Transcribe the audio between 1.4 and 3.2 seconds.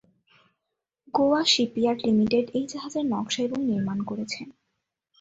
shipyard limited এই জাহাজের